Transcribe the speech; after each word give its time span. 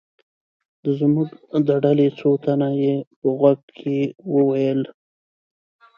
د 0.83 0.85
زموږ 0.99 1.29
د 1.67 1.69
ډلې 1.83 2.07
څو 2.19 2.29
تنه 2.43 2.69
یې 2.83 2.95
په 3.19 3.27
غوږ 3.37 3.59
کې 3.79 3.99
و 4.31 4.35
ویل. 4.49 4.81